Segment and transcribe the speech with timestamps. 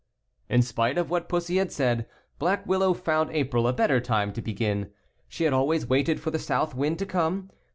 [0.49, 2.07] In spite of what Pussy had said.
[2.39, 4.89] Black Willow found April a better time to begin.
[5.27, 7.51] She had always waited for the south wind to come.